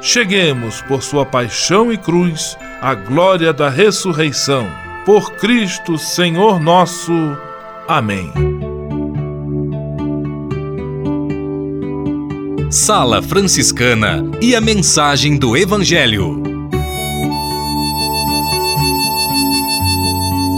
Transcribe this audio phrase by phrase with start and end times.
[0.00, 4.66] cheguemos, por sua paixão e cruz, à glória da ressurreição.
[5.04, 7.12] Por Cristo, Senhor nosso.
[7.88, 8.32] Amém.
[12.70, 16.40] Sala Franciscana e a mensagem do Evangelho.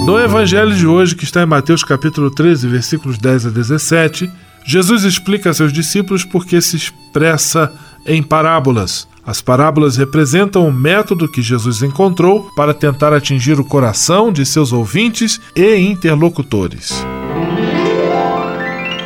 [0.04, 4.30] No Evangelho de hoje, que está em Mateus capítulo 13, versículos 10 a 17,
[4.64, 7.72] Jesus explica a seus discípulos por que se expressa
[8.04, 9.08] em parábolas.
[9.24, 14.72] As parábolas representam o método que Jesus encontrou para tentar atingir o coração de seus
[14.72, 16.92] ouvintes e interlocutores.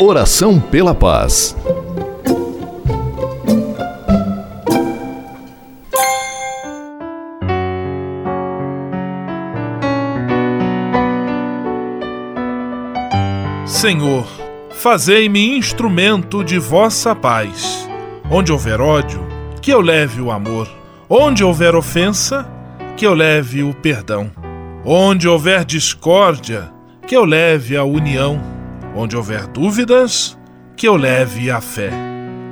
[0.01, 1.55] Oração pela paz.
[13.67, 14.27] Senhor,
[14.71, 17.87] fazei-me instrumento de vossa paz.
[18.31, 19.36] Onde houver ódio,
[19.67, 20.69] que eu leve o amor.
[21.11, 22.49] Onde houver ofensa,
[22.97, 24.31] que eu leve o perdão.
[24.85, 26.73] Onde houver discórdia,
[27.05, 28.41] que eu leve a união.
[28.95, 30.39] Onde houver dúvidas,
[30.77, 31.91] que eu leve a fé.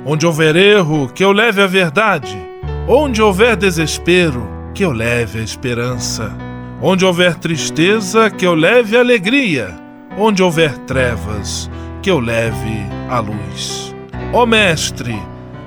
[0.05, 2.37] Onde houver erro, que eu leve a verdade.
[2.85, 6.35] Onde houver desespero, que eu leve a esperança.
[6.81, 9.73] Onde houver tristeza, que eu leve alegria.
[10.17, 11.71] Onde houver trevas,
[12.01, 13.95] que eu leve a luz.
[14.33, 15.17] Ó Mestre,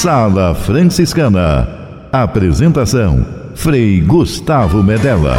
[0.00, 1.68] Sala Franciscana.
[2.10, 3.22] Apresentação:
[3.54, 5.36] Frei Gustavo Medella.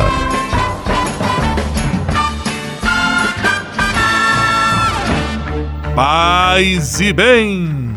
[5.95, 7.91] Paz e bem!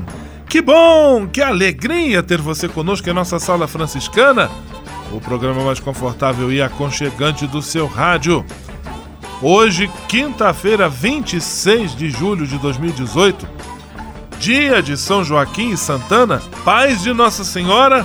[0.48, 4.50] Que bom, que alegria ter você conosco em nossa Sala Franciscana,
[5.12, 8.42] o programa mais confortável e aconchegante do seu rádio.
[9.42, 13.73] Hoje, quinta-feira, 26 de julho de 2018
[14.38, 18.04] dia de São Joaquim e Santana, pais de Nossa Senhora,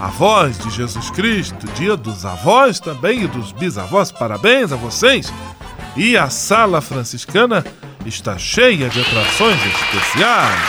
[0.00, 4.10] avós de Jesus Cristo, dia dos avós também e dos bisavós.
[4.10, 5.32] Parabéns a vocês!
[5.96, 7.64] E a sala franciscana
[8.06, 10.60] está cheia de atrações especiais.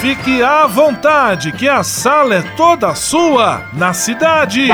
[0.00, 4.68] Fique à vontade, que a sala é toda sua, na cidade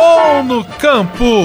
[0.00, 1.44] ou no campo.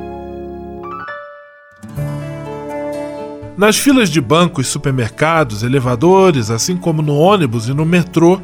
[3.61, 8.41] Nas filas de bancos, supermercados, elevadores, assim como no ônibus e no metrô,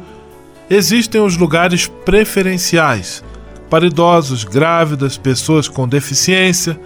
[0.70, 3.24] existem os lugares preferenciais
[3.68, 6.78] para idosos, grávidas, pessoas com deficiência,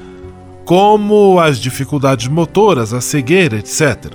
[0.64, 4.14] como as dificuldades motoras, a cegueira, etc.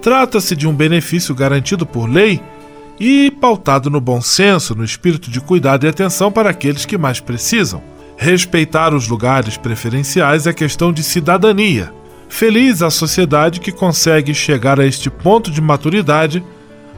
[0.00, 2.40] Trata-se de um benefício garantido por lei
[2.98, 7.20] e pautado no bom senso, no espírito de cuidado e atenção para aqueles que mais
[7.20, 7.82] precisam.
[8.16, 11.97] Respeitar os lugares preferenciais é questão de cidadania.
[12.28, 16.44] Feliz a sociedade que consegue chegar a este ponto de maturidade,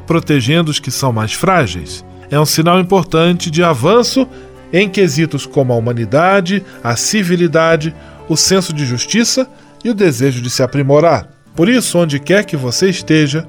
[0.07, 2.05] protegendo os que são mais frágeis.
[2.31, 4.27] É um sinal importante de avanço
[4.73, 7.95] em quesitos como a humanidade, a civilidade,
[8.29, 9.49] o senso de justiça
[9.85, 11.29] e o desejo de se aprimorar.
[11.55, 13.47] Por isso, onde quer que você esteja,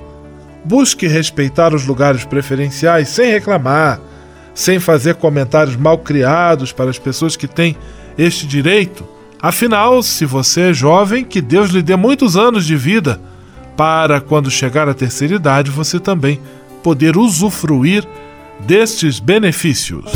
[0.63, 3.99] busque respeitar os lugares preferenciais sem reclamar,
[4.53, 7.75] sem fazer comentários mal criados para as pessoas que têm
[8.17, 9.05] este direito.
[9.41, 13.19] Afinal, se você é jovem, que Deus lhe dê muitos anos de vida
[13.75, 16.39] para, quando chegar à terceira idade, você também
[16.83, 18.07] poder usufruir
[18.59, 20.11] destes benefícios.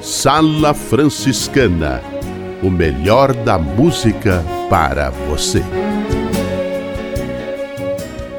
[0.00, 2.14] Sala Franciscana
[2.64, 5.62] o melhor da música para você.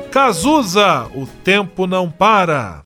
[0.10, 2.82] Cazuza, o tempo não para.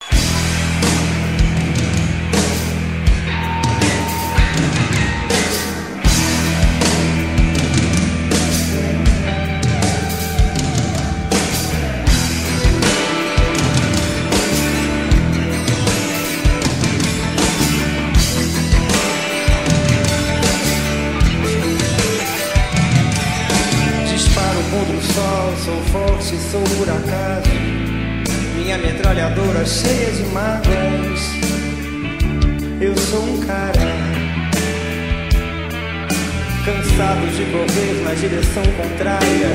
[37.51, 39.49] Correr na direção contrária,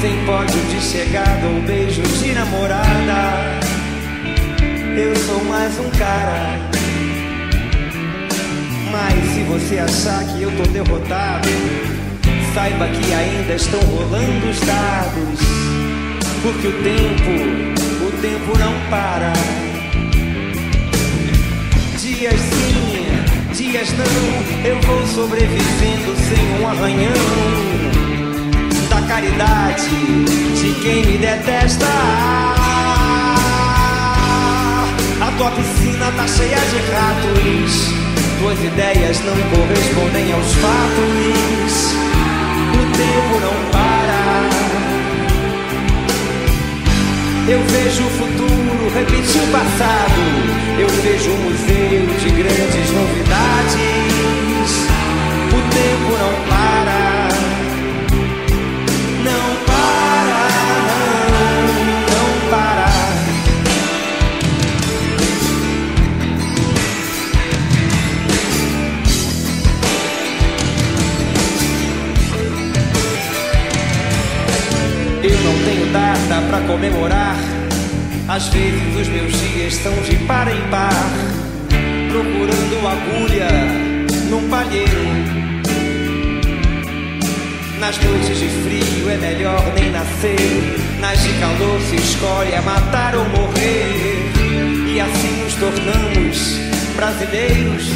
[0.00, 3.58] sem pódio de chegada ou beijo de namorada.
[4.96, 6.58] Eu sou mais um cara.
[8.90, 11.48] Mas se você achar que eu tô derrotado,
[12.54, 15.40] saiba que ainda estão rolando os dados.
[16.42, 19.32] Porque o tempo, o tempo não para.
[21.98, 22.77] Dias sim,
[23.58, 24.06] dias não,
[24.64, 27.12] eu vou sobrevivendo sem um arranhão.
[28.88, 29.90] Da caridade
[30.54, 31.86] de quem me detesta.
[35.20, 37.92] A tua piscina tá cheia de ratos.
[38.38, 41.94] Tuas ideias não correspondem aos fatos.
[42.74, 44.20] O tempo não para.
[47.48, 50.20] Eu vejo o futuro repetir o passado.
[50.78, 54.72] Eu vejo um museu de grandes novidades.
[55.48, 57.28] O tempo não para.
[59.24, 60.42] Não para,
[61.30, 61.58] não,
[62.10, 62.88] não para.
[75.22, 77.36] Eu não tenho data pra comemorar.
[78.28, 80.92] Às vezes os meus dias são de par em par,
[82.10, 83.48] procurando agulha
[84.28, 85.08] num palheiro.
[87.80, 90.78] Nas noites de frio é melhor nem nascer.
[91.00, 94.30] Nas de calor se escolhe é matar ou morrer.
[94.94, 96.58] E assim nos tornamos
[96.96, 97.86] brasileiros.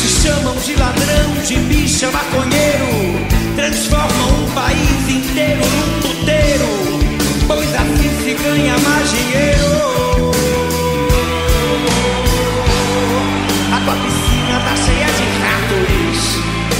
[0.00, 3.26] Te chamam de ladrão, de bicha, maconheiro.
[3.56, 6.93] Transformam um país inteiro num puteiro
[7.54, 10.30] pois assim se ganha mais dinheiro.
[13.72, 16.18] A tua piscina tá cheia de ratos,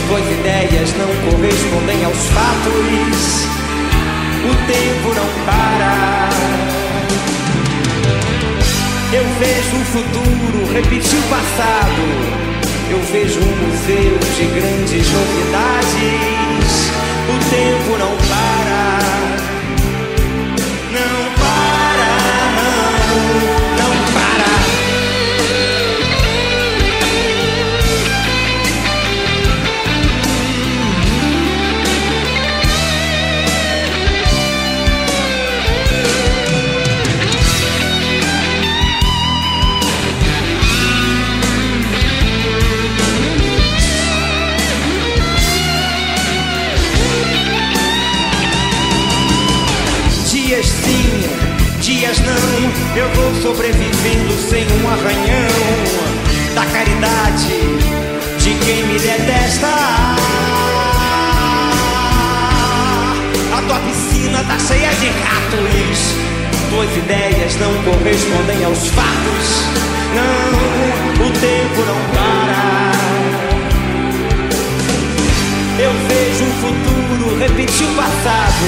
[0.08, 3.46] pois ideias não correspondem aos fatos.
[4.44, 6.28] O tempo não para.
[9.12, 12.02] Eu vejo o futuro repetir o passado.
[12.90, 14.13] Eu vejo um museu
[77.64, 78.66] repetir o passado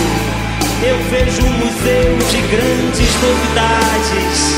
[0.82, 4.56] eu vejo um museu de grandes novidades.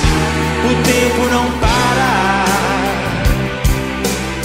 [0.65, 2.45] O tempo não para.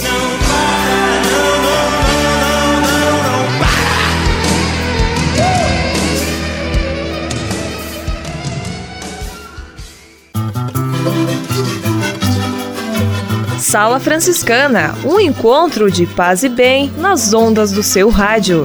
[0.02, 0.98] Não para,
[1.30, 1.82] não, não,
[3.22, 3.74] não, para.
[13.58, 18.64] Sala Franciscana, um encontro de paz e bem nas ondas do seu rádio.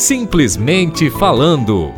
[0.00, 1.92] Simplesmente falando.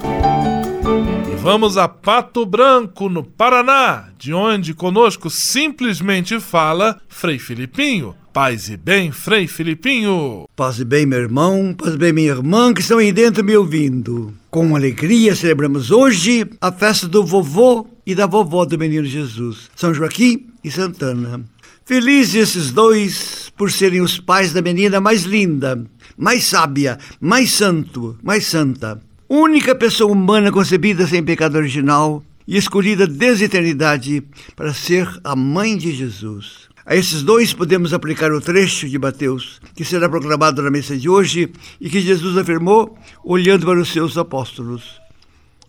[1.32, 8.12] E vamos a Pato Branco, no Paraná, de onde conosco simplesmente fala Frei Filipinho.
[8.32, 10.48] Paz e bem, Frei Filipinho.
[10.56, 13.56] Paz e bem, meu irmão, paz e bem, minha irmã, que estão aí dentro me
[13.56, 14.34] ouvindo.
[14.50, 19.94] Com alegria celebramos hoje a festa do vovô e da vovó do menino Jesus, São
[19.94, 21.44] Joaquim e Santana.
[21.84, 25.84] Felizes esses dois por serem os pais da menina mais linda,
[26.16, 29.00] mais sábia, mais santo, mais santa.
[29.28, 34.22] Única pessoa humana concebida sem pecado original e escolhida desde a eternidade
[34.54, 36.68] para ser a mãe de Jesus.
[36.84, 41.08] A esses dois podemos aplicar o trecho de Mateus, que será proclamado na missa de
[41.08, 45.00] hoje e que Jesus afirmou olhando para os seus apóstolos.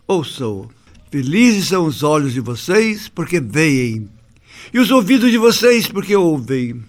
[0.08, 0.68] Ouçam,
[1.12, 4.10] felizes são os olhos de vocês porque veem,
[4.74, 6.84] e os ouvidos de vocês porque ouvem.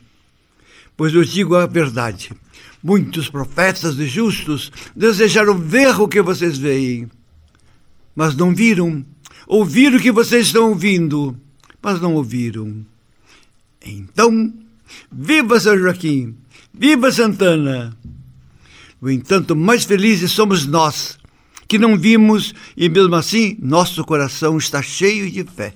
[0.96, 2.30] Pois eu digo a verdade:
[2.86, 7.08] Muitos profetas e justos desejaram ver o que vocês veem,
[8.14, 9.02] mas não viram.
[9.46, 11.34] Ouviram o que vocês estão ouvindo,
[11.80, 12.84] mas não ouviram.
[13.82, 14.52] Então,
[15.10, 16.36] viva São Joaquim,
[16.74, 17.96] viva Santana!
[19.00, 21.18] No entanto, mais felizes somos nós,
[21.66, 25.74] que não vimos e mesmo assim nosso coração está cheio de fé.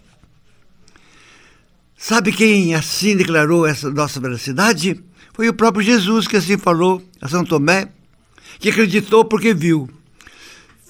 [1.96, 5.02] Sabe quem assim declarou essa nossa veracidade?
[5.38, 7.92] Foi o próprio Jesus que assim falou a São Tomé,
[8.58, 9.88] que acreditou porque viu.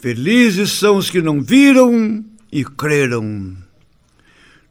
[0.01, 3.55] Felizes são os que não viram e creram.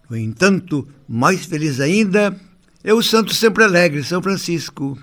[0.10, 2.36] No entanto, mais feliz ainda
[2.84, 4.98] é o santo sempre alegre, São Francisco,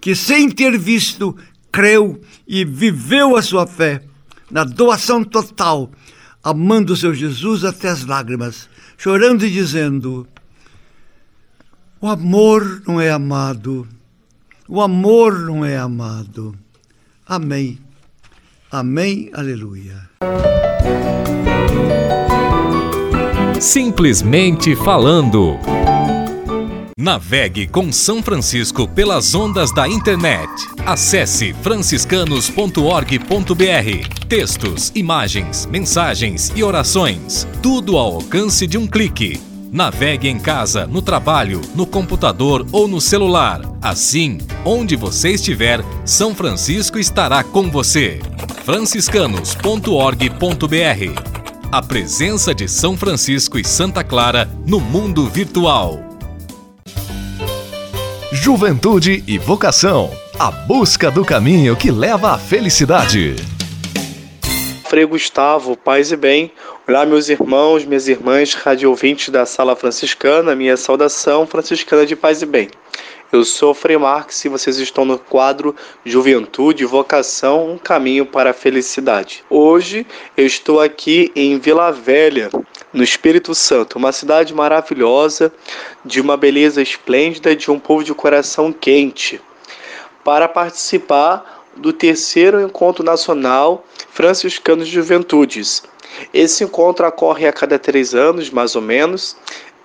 [0.00, 1.36] que sem ter visto,
[1.72, 4.00] creu e viveu a sua fé
[4.48, 5.90] na doação total,
[6.40, 10.24] amando o seu Jesus até as lágrimas, chorando e dizendo:
[12.00, 13.86] o amor não é amado.
[14.68, 16.54] O amor não é amado.
[17.26, 17.78] Amém.
[18.70, 19.30] Amém.
[19.32, 20.08] Aleluia.
[23.60, 25.58] Simplesmente falando.
[26.96, 30.50] Navegue com São Francisco pelas ondas da internet.
[30.84, 34.26] Acesse franciscanos.org.br.
[34.28, 37.48] Textos, imagens, mensagens e orações.
[37.62, 39.47] Tudo ao alcance de um clique.
[39.70, 43.60] Navegue em casa, no trabalho, no computador ou no celular.
[43.82, 48.18] Assim, onde você estiver, São Francisco estará com você.
[48.64, 51.38] franciscanos.org.br.
[51.70, 56.00] A presença de São Francisco e Santa Clara no mundo virtual.
[58.32, 60.10] Juventude e vocação.
[60.38, 63.36] A busca do caminho que leva à felicidade.
[64.88, 66.50] Frei Gustavo, paz e bem.
[66.88, 72.40] Olá, meus irmãos, minhas irmãs, rádio ouvintes da Sala Franciscana, minha saudação franciscana de paz
[72.40, 72.70] e bem.
[73.30, 78.54] Eu sou Frei Marques e vocês estão no quadro Juventude Vocação, um caminho para a
[78.54, 79.44] felicidade.
[79.50, 82.48] Hoje eu estou aqui em Vila Velha,
[82.90, 85.52] no Espírito Santo, uma cidade maravilhosa,
[86.02, 89.38] de uma beleza esplêndida, de um povo de coração quente,
[90.24, 95.82] para participar do terceiro encontro nacional franciscano de juventudes.
[96.32, 99.36] Esse encontro ocorre a cada três anos, mais ou menos,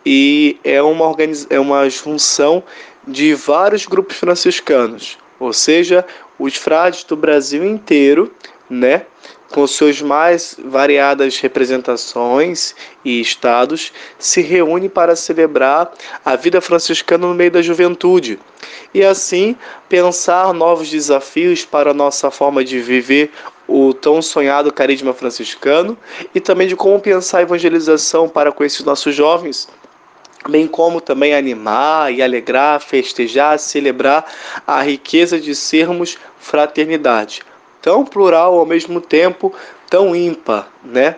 [0.05, 1.47] e é uma, organiz...
[1.49, 2.63] é uma junção
[3.07, 6.05] de vários grupos franciscanos, ou seja,
[6.39, 8.31] os frades do Brasil inteiro,
[8.69, 9.05] né,
[9.51, 12.73] com suas mais variadas representações
[13.05, 15.91] e estados, se reúne para celebrar
[16.25, 18.39] a vida franciscana no meio da juventude
[18.93, 19.55] e assim
[19.87, 23.31] pensar novos desafios para a nossa forma de viver
[23.67, 25.97] o tão sonhado carisma franciscano
[26.33, 29.67] e também de como pensar a evangelização para com esses nossos jovens
[30.49, 34.25] bem como também animar e alegrar, festejar, celebrar
[34.67, 37.41] a riqueza de sermos fraternidade
[37.83, 39.53] tão plural ao mesmo tempo
[39.89, 41.17] tão ímpar, né?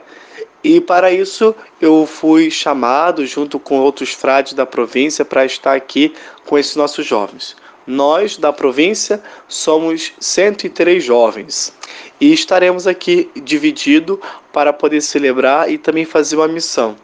[0.63, 6.13] E para isso eu fui chamado junto com outros frades da província para estar aqui
[6.45, 7.55] com esses nossos jovens.
[7.87, 11.73] Nós da província somos 103 jovens
[12.19, 14.19] e estaremos aqui dividido
[14.51, 16.95] para poder celebrar e também fazer uma missão.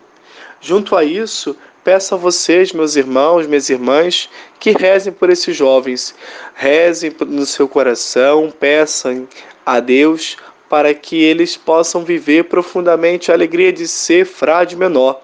[0.60, 6.16] Junto a isso, peço a vocês, meus irmãos, minhas irmãs, que rezem por esses jovens.
[6.56, 9.28] Rezem no seu coração, peçam
[9.66, 10.38] a Deus
[10.70, 15.22] para que eles possam viver profundamente a alegria de ser frade menor.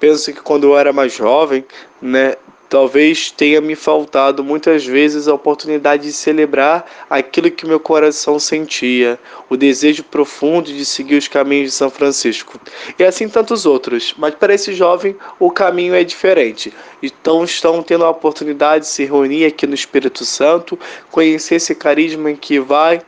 [0.00, 1.64] Penso que quando eu era mais jovem,
[2.00, 2.36] né,
[2.72, 9.20] talvez tenha me faltado muitas vezes a oportunidade de celebrar aquilo que meu coração sentia,
[9.50, 12.58] o desejo profundo de seguir os caminhos de São Francisco.
[12.98, 16.72] E assim tantos outros, mas para esse jovem o caminho é diferente.
[17.02, 20.78] Então estão tendo a oportunidade de se reunir aqui no Espírito Santo,
[21.10, 23.02] conhecer esse carisma que vai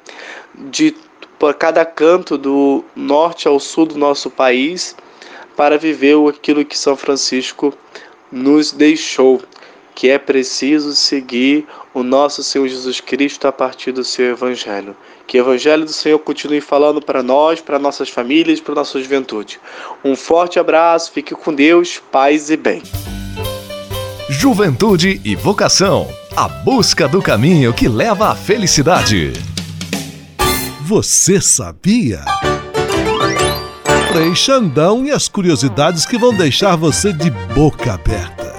[0.54, 0.94] de
[1.38, 4.94] por cada canto do norte ao sul do nosso país
[5.56, 7.72] para viver aquilo que São Francisco
[8.34, 9.40] nos deixou,
[9.94, 14.96] que é preciso seguir o nosso Senhor Jesus Cristo a partir do seu evangelho.
[15.26, 19.60] Que o evangelho do Senhor continue falando para nós, para nossas famílias, para nossa juventude.
[20.04, 22.82] Um forte abraço, fique com Deus, paz e bem.
[24.28, 26.08] Juventude e vocação.
[26.36, 29.32] A busca do caminho que leva à felicidade.
[30.82, 32.24] Você sabia?
[34.14, 38.54] Frei Xandão e as curiosidades que vão deixar você de boca aberta.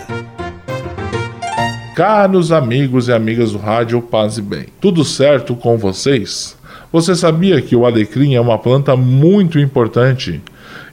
[1.96, 6.58] Caros amigos e amigas do Rádio Paz e Bem, tudo certo com vocês?
[6.92, 10.42] Você sabia que o alecrim é uma planta muito importante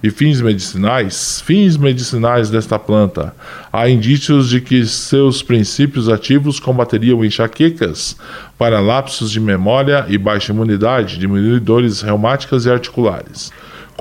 [0.01, 3.35] e fins medicinais, fins medicinais desta planta.
[3.72, 8.16] Há indícios de que seus princípios ativos combateriam enxaquecas,
[8.57, 13.51] para lapsos de memória e baixa imunidade, diminuir dores reumáticas e articulares.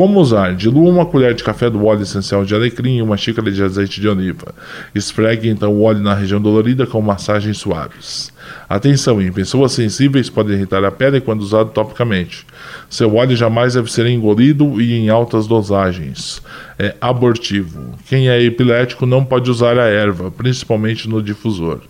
[0.02, 0.56] Como usar?
[0.56, 4.02] Dilua uma colher de café do óleo essencial de alecrim em uma xícara de azeite
[4.02, 4.52] de oliva.
[4.96, 8.34] Esfregue então o óleo na região dolorida com massagens suaves.
[8.68, 12.48] Atenção, em pessoas sensíveis pode irritar a pele quando usado topicamente.
[12.90, 16.42] Seu óleo jamais deve ser engolido e em altas dosagens.
[16.80, 17.94] É abortivo.
[18.10, 21.82] Quem é epilético não pode usar a erva, principalmente no difusor.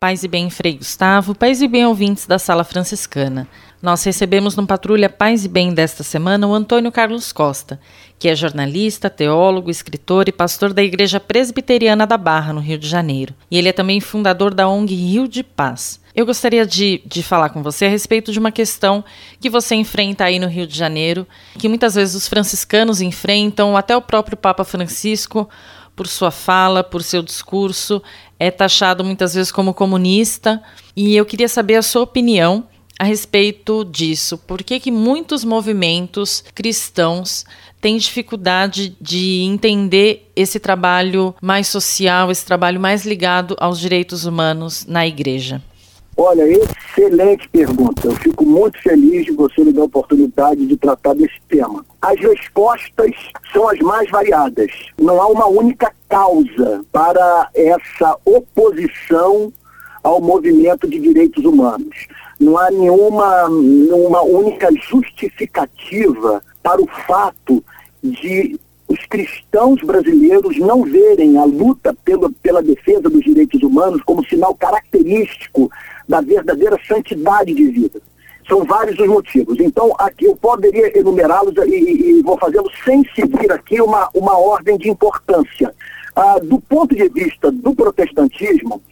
[0.00, 3.46] Paz e bem, Frei Gustavo, paz e bem, ouvintes da Sala Franciscana.
[3.82, 7.78] Nós recebemos no Patrulha Paz e Bem desta semana o Antônio Carlos Costa,
[8.18, 12.88] que é jornalista, teólogo, escritor e pastor da Igreja Presbiteriana da Barra, no Rio de
[12.88, 13.34] Janeiro.
[13.50, 16.00] E ele é também fundador da ONG Rio de Paz.
[16.16, 19.04] Eu gostaria de, de falar com você a respeito de uma questão
[19.38, 21.26] que você enfrenta aí no Rio de Janeiro,
[21.58, 25.48] que muitas vezes os franciscanos enfrentam, até o próprio Papa Francisco,
[26.00, 28.02] por sua fala, por seu discurso,
[28.38, 30.62] é taxado muitas vezes como comunista.
[30.96, 32.66] E eu queria saber a sua opinião
[32.98, 34.38] a respeito disso.
[34.38, 37.44] Por que, que muitos movimentos cristãos
[37.82, 44.86] têm dificuldade de entender esse trabalho mais social, esse trabalho mais ligado aos direitos humanos
[44.86, 45.62] na igreja?
[46.22, 48.06] Olha, excelente pergunta.
[48.06, 51.82] Eu fico muito feliz de você me dar a oportunidade de tratar desse tema.
[52.02, 53.10] As respostas
[53.50, 54.70] são as mais variadas.
[55.00, 59.50] Não há uma única causa para essa oposição
[60.02, 61.96] ao movimento de direitos humanos
[62.40, 67.62] não há nenhuma, nenhuma única justificativa para o fato
[68.02, 74.26] de os cristãos brasileiros não verem a luta pela, pela defesa dos direitos humanos como
[74.26, 75.70] sinal característico
[76.10, 78.02] da verdadeira santidade de vida.
[78.48, 79.60] São vários os motivos.
[79.60, 84.76] Então, aqui eu poderia enumerá-los e, e, vou fazê-lo sem seguir aqui uma, uma ordem
[84.76, 85.72] de importância.
[86.16, 88.82] Ah, do ponto de vista do protestantismo,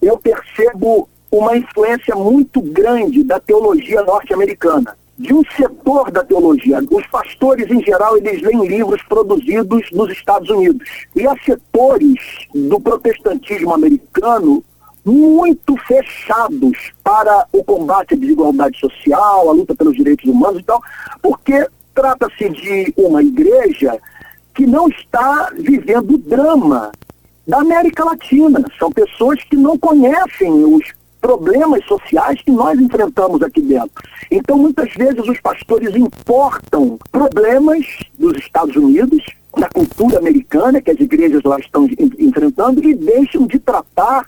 [0.00, 6.78] eu percebo uma influência muito grande da teologia norte-americana, de um setor da teologia.
[6.88, 10.88] Os pastores, em geral, eles leem livros produzidos nos Estados Unidos.
[11.16, 12.20] E há setores
[12.54, 14.62] do protestantismo americano
[15.08, 20.82] muito fechados para o combate à desigualdade social, a luta pelos direitos humanos e tal,
[21.22, 23.98] porque trata-se de uma igreja
[24.54, 26.92] que não está vivendo o drama
[27.46, 28.62] da América Latina.
[28.78, 34.02] São pessoas que não conhecem os problemas sociais que nós enfrentamos aqui dentro.
[34.30, 37.84] Então, muitas vezes, os pastores importam problemas
[38.18, 39.24] dos Estados Unidos,
[39.56, 44.26] da cultura americana, que as igrejas lá estão enfrentando, e deixam de tratar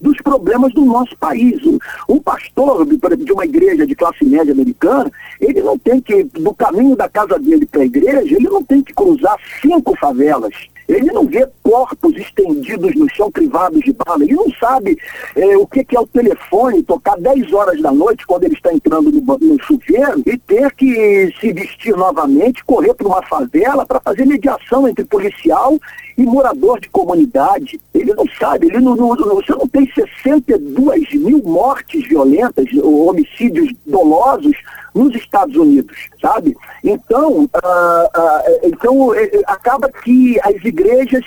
[0.00, 1.60] dos problemas do nosso país.
[2.08, 6.96] Um pastor de uma igreja de classe média americana, ele não tem que, do caminho
[6.96, 10.54] da casa dele para a igreja, ele não tem que cruzar cinco favelas.
[10.88, 14.24] Ele não vê corpos estendidos no chão privados de bala.
[14.24, 14.96] Ele não sabe
[15.36, 18.72] é, o que, que, é o telefone tocar 10 horas da noite quando ele está
[18.72, 24.00] entrando no, no chuveiro e ter que se vestir novamente, correr para uma favela para
[24.00, 25.78] fazer mediação entre policial
[26.18, 27.80] e morador de comunidade.
[27.94, 34.56] Ele não sabe, ele não, não, você não tem 62 mil mortes violentas, homicídios dolosos
[34.92, 36.56] nos Estados Unidos, sabe?
[36.82, 39.14] Então, uh, uh, então uh,
[39.46, 41.24] acaba que as igrejas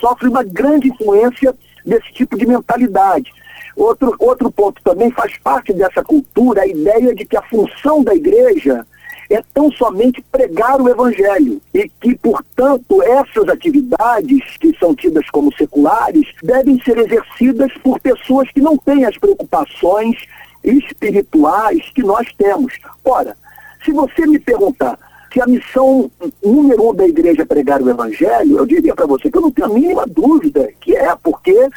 [0.00, 3.30] sofrem uma grande influência desse tipo de mentalidade.
[3.76, 8.14] Outro, outro ponto também faz parte dessa cultura a ideia de que a função da
[8.14, 8.86] igreja
[9.30, 15.54] é tão somente pregar o evangelho e que, portanto, essas atividades que são tidas como
[15.56, 20.16] seculares devem ser exercidas por pessoas que não têm as preocupações
[20.62, 22.74] espirituais que nós temos.
[23.04, 23.36] Ora,
[23.84, 24.98] se você me perguntar
[25.32, 26.10] se a missão
[26.42, 29.50] número um da igreja é pregar o evangelho, eu diria para você que eu não
[29.50, 31.68] tenho a mínima dúvida que é, porque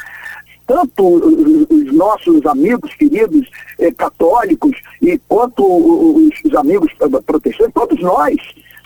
[0.70, 6.94] tanto os nossos amigos queridos eh, católicos e quanto os, amigos
[7.26, 8.36] protestantes, todos nós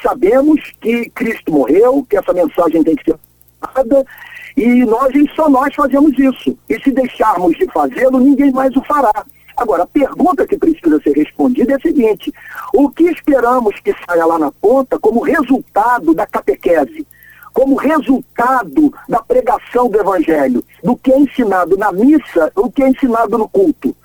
[0.02, 3.20] sabemos que Cristo morreu, que essa mensagem tem que ser
[3.76, 4.06] dada
[4.56, 6.58] e nós e só nós fazemos isso.
[6.70, 9.26] E se deixarmos de fazê-lo, ninguém mais o fará.
[9.58, 12.34] Agora, a pergunta que precisa ser respondida é a seguinte:
[12.74, 17.06] o que esperamos que saia lá na ponta como resultado da catequese?
[17.54, 22.90] Como resultado da pregação do Evangelho, do que é ensinado na missa, o que é
[22.90, 23.96] ensinado no culto.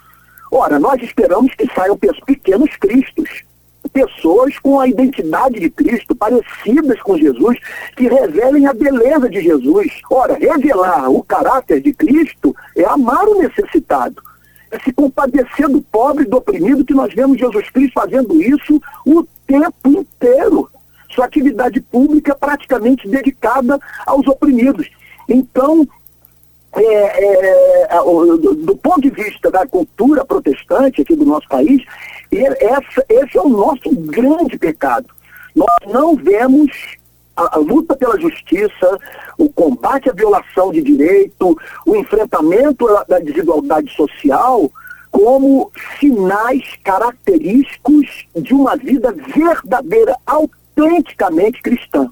[0.51, 3.45] Ora, nós esperamos que saiam pequenos cristos,
[3.93, 7.59] pessoas com a identidade de Cristo, parecidas com Jesus,
[7.97, 10.01] que revelem a beleza de Jesus.
[10.11, 14.23] Ora, revelar o caráter de Cristo é amar o necessitado.
[14.71, 18.81] É se compadecer do pobre e do oprimido, que nós vemos Jesus Cristo fazendo isso
[19.07, 20.69] o tempo inteiro
[21.15, 24.89] sua atividade pública praticamente dedicada aos oprimidos.
[25.29, 25.87] Então,
[26.73, 31.83] é, é, é do, ponto de vista da cultura protestante aqui do nosso país,
[32.31, 35.09] esse é o nosso grande pecado.
[35.55, 36.71] Nós não vemos
[37.37, 38.99] a, a, luta pela justiça,
[39.39, 44.71] o combate à violação de direito, o enfrentamento da desigualdade social
[45.11, 52.09] como sinais característicos de uma vida verdadeira, autêntica autenticamente cristã.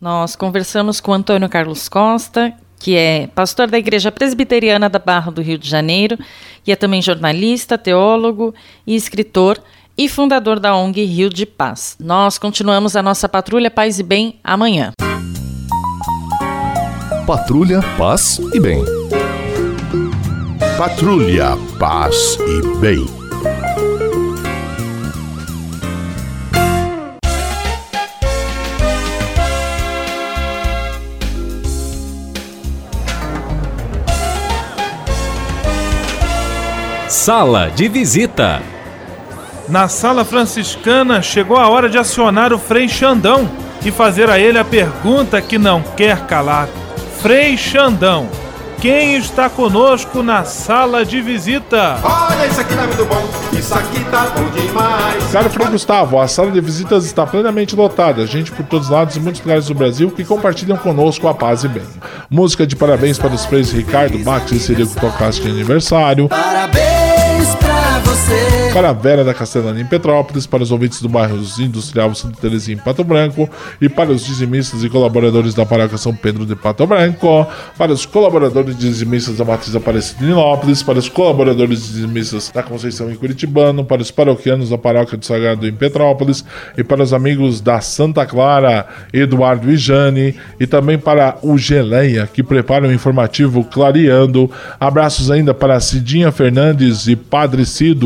[0.00, 5.42] Nós conversamos com Antônio Carlos Costa, que é pastor da Igreja Presbiteriana da Barra do
[5.42, 6.16] Rio de Janeiro
[6.66, 8.54] e é também jornalista, teólogo
[8.86, 9.60] e escritor
[9.96, 11.96] e fundador da ONG Rio de Paz.
[11.98, 14.92] Nós continuamos a nossa Patrulha Paz e Bem amanhã.
[17.26, 18.84] Patrulha Paz e Bem.
[20.78, 23.27] Patrulha Paz e Bem.
[37.20, 38.62] Sala de visita.
[39.68, 43.50] Na sala franciscana chegou a hora de acionar o Frei Xandão
[43.84, 46.68] e fazer a ele a pergunta que não quer calar.
[47.20, 48.28] Frei Xandão,
[48.80, 51.98] quem está conosco na sala de visita?
[52.04, 55.24] Olha, isso aqui tá muito bom, isso aqui tá bom demais.
[55.32, 58.24] Caro Frei Gustavo, a sala de visitas está plenamente lotada.
[58.28, 61.64] Gente por todos os lados e muitos lugares do Brasil que compartilham conosco a paz
[61.64, 61.82] e bem.
[62.30, 66.28] Música de parabéns para os freis Ricardo, Max e Cirico Tocaste de aniversário.
[66.28, 66.87] Parabéns!
[68.08, 68.70] Você.
[68.72, 72.76] Para a Vera da Castellana em Petrópolis, para os ouvintes do bairro Industrial Santa Terezinha
[72.76, 73.48] em Pato Branco
[73.80, 78.06] e para os dizimistas e colaboradores da Paróquia São Pedro de Pato Branco, para os
[78.06, 83.84] colaboradores dizimistas da Matriz Aparecida em Lópolis, para os colaboradores dizimistas da Conceição em Curitibano,
[83.84, 86.44] para os paroquianos da Paróquia do Sagrado em Petrópolis
[86.76, 92.28] e para os amigos da Santa Clara, Eduardo e Jane, e também para o Geleia,
[92.32, 94.50] que prepara o informativo Clareando.
[94.78, 97.97] Abraços ainda para Cidinha Fernandes e Padre Cido,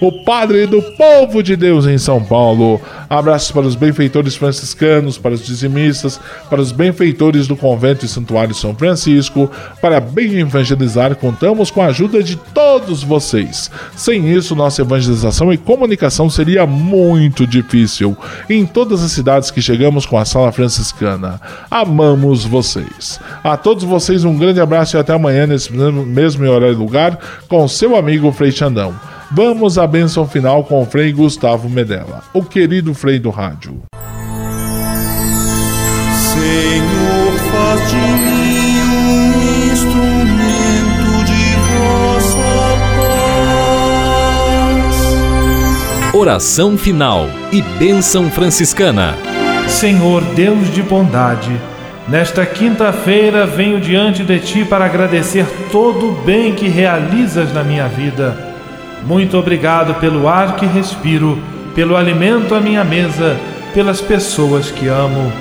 [0.00, 2.80] o Padre do povo de Deus em São Paulo.
[3.08, 8.54] Abraços para os benfeitores franciscanos, para os dizimistas, para os benfeitores do convento e santuário
[8.54, 9.50] São Francisco.
[9.80, 13.70] Para bem evangelizar, contamos com a ajuda de todos vocês.
[13.96, 18.16] Sem isso, nossa evangelização e comunicação seria muito difícil.
[18.48, 23.18] Em todas as cidades que chegamos com a sala franciscana, amamos vocês.
[23.42, 27.66] A todos vocês, um grande abraço e até amanhã, nesse mesmo horário e lugar, com
[27.66, 28.94] seu amigo Frei Xandão.
[29.32, 33.80] Vamos à bênção final com o Frei Gustavo Medella, o querido Frei do rádio.
[36.32, 42.74] Senhor, faz de mim um instrumento de vossa
[46.08, 46.12] paz.
[46.12, 49.14] Oração final e bênção franciscana.
[49.68, 51.56] Senhor Deus de bondade,
[52.08, 57.86] nesta quinta-feira venho diante de ti para agradecer todo o bem que realizas na minha
[57.86, 58.49] vida
[59.04, 61.38] muito obrigado pelo ar que respiro,
[61.74, 63.38] pelo alimento à minha mesa,
[63.72, 65.32] pelas pessoas que amo.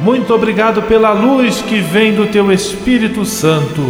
[0.00, 3.80] Muito obrigado pela luz que vem do teu Espírito Santo.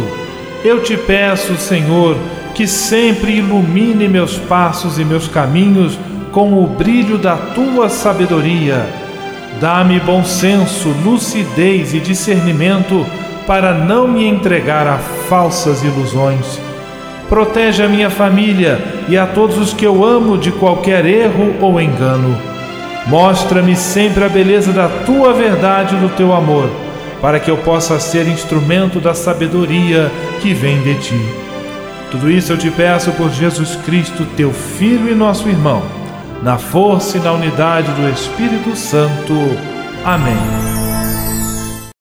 [0.63, 2.15] Eu te peço, Senhor,
[2.55, 5.99] que sempre ilumine meus passos e meus caminhos
[6.31, 8.85] com o brilho da tua sabedoria.
[9.59, 13.05] Dá-me bom senso, lucidez e discernimento
[13.45, 16.59] para não me entregar a falsas ilusões
[17.33, 21.81] Protege a minha família e a todos os que eu amo de qualquer erro ou
[21.81, 22.39] engano.
[23.07, 26.69] Mostra-me sempre a beleza da tua verdade e do teu amor,
[27.19, 31.19] para que eu possa ser instrumento da sabedoria que vem de ti.
[32.11, 35.81] Tudo isso eu te peço por Jesus Cristo, teu Filho e nosso irmão,
[36.43, 39.33] na força e na unidade do Espírito Santo.
[40.05, 40.72] Amém.